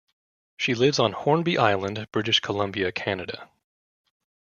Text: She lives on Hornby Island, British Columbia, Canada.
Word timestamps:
She 0.57 0.73
lives 0.73 0.97
on 0.97 1.11
Hornby 1.13 1.59
Island, 1.59 2.07
British 2.11 2.39
Columbia, 2.39 2.91
Canada. 2.91 3.51